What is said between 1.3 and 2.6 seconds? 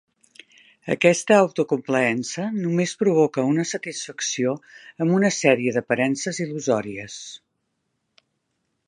autocomplaença